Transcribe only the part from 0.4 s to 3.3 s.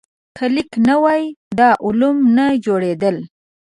لیک نه وای، دا علوم نه جوړېدل.